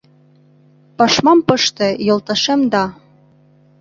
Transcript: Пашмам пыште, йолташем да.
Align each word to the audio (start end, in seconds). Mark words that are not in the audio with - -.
Пашмам 0.97 1.39
пыште, 1.47 1.87
йолташем 2.07 2.61
да. 2.73 2.83